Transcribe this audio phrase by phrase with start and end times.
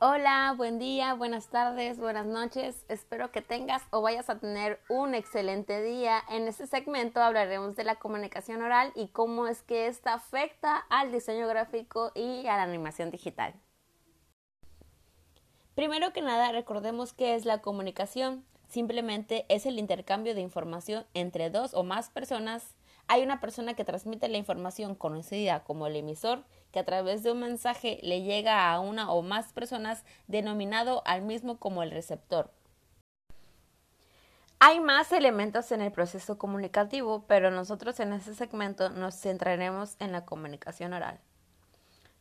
[0.00, 2.84] Hola, buen día, buenas tardes, buenas noches.
[2.88, 6.20] Espero que tengas o vayas a tener un excelente día.
[6.30, 11.12] En este segmento hablaremos de la comunicación oral y cómo es que esta afecta al
[11.12, 13.54] diseño gráfico y a la animación digital.
[15.76, 18.44] Primero que nada, recordemos qué es la comunicación.
[18.66, 22.74] Simplemente es el intercambio de información entre dos o más personas
[23.08, 27.32] hay una persona que transmite la información conocida como el emisor, que a través de
[27.32, 32.50] un mensaje le llega a una o más personas, denominado al mismo como el receptor.
[34.58, 40.12] Hay más elementos en el proceso comunicativo, pero nosotros en este segmento nos centraremos en
[40.12, 41.20] la comunicación oral.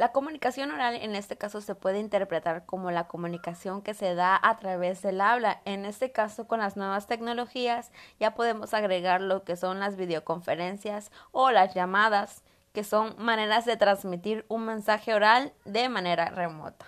[0.00, 4.40] La comunicación oral en este caso se puede interpretar como la comunicación que se da
[4.42, 5.60] a través del habla.
[5.66, 11.12] En este caso con las nuevas tecnologías ya podemos agregar lo que son las videoconferencias
[11.32, 16.86] o las llamadas, que son maneras de transmitir un mensaje oral de manera remota.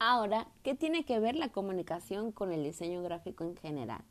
[0.00, 4.04] Ahora, ¿qué tiene que ver la comunicación con el diseño gráfico en general?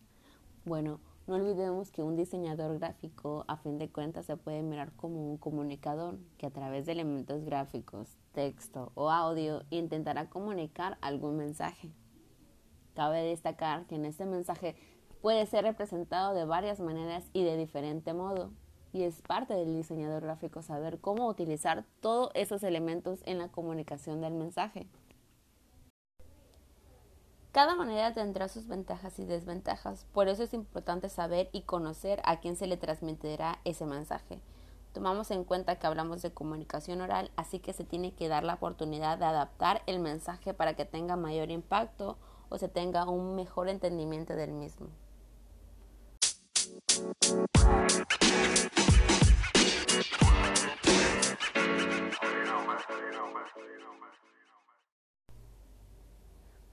[0.65, 1.01] Bueno,
[1.31, 5.37] no olvidemos que un diseñador gráfico, a fin de cuentas, se puede mirar como un
[5.37, 11.89] comunicador que a través de elementos gráficos, texto o audio intentará comunicar algún mensaje.
[12.95, 14.75] Cabe destacar que en este mensaje
[15.21, 18.51] puede ser representado de varias maneras y de diferente modo,
[18.91, 24.19] y es parte del diseñador gráfico saber cómo utilizar todos esos elementos en la comunicación
[24.19, 24.85] del mensaje.
[27.51, 32.39] Cada manera tendrá sus ventajas y desventajas, por eso es importante saber y conocer a
[32.39, 34.39] quién se le transmitirá ese mensaje.
[34.93, 38.53] Tomamos en cuenta que hablamos de comunicación oral, así que se tiene que dar la
[38.53, 43.67] oportunidad de adaptar el mensaje para que tenga mayor impacto o se tenga un mejor
[43.67, 44.87] entendimiento del mismo.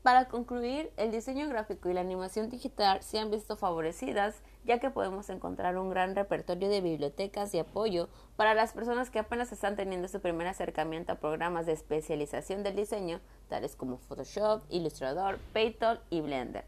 [0.08, 4.88] Para concluir, el diseño gráfico y la animación digital se han visto favorecidas, ya que
[4.88, 9.76] podemos encontrar un gran repertorio de bibliotecas y apoyo para las personas que apenas están
[9.76, 13.20] teniendo su primer acercamiento a programas de especialización del diseño,
[13.50, 16.64] tales como Photoshop, Illustrator, Payton y Blender.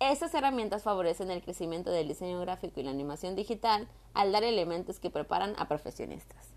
[0.00, 5.00] Estas herramientas favorecen el crecimiento del diseño gráfico y la animación digital al dar elementos
[5.00, 6.54] que preparan a profesionistas.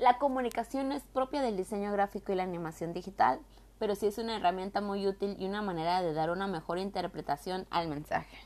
[0.00, 3.40] La comunicación es propia del diseño gráfico y la animación digital,
[3.80, 7.66] pero sí es una herramienta muy útil y una manera de dar una mejor interpretación
[7.70, 8.38] al mensaje.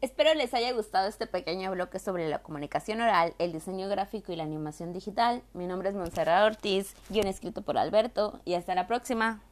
[0.00, 4.36] Espero les haya gustado este pequeño bloque sobre la comunicación oral, el diseño gráfico y
[4.36, 5.42] la animación digital.
[5.54, 9.42] Mi nombre es Monserrat Ortiz, guion escrito por Alberto, y hasta la próxima.